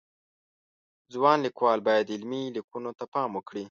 ځوان 1.13 1.37
لیکوالان 1.45 1.85
باید 1.87 2.11
علمی 2.15 2.43
لیکنو 2.55 2.91
ته 2.99 3.05
پام 3.13 3.29
وکړي 3.33 3.59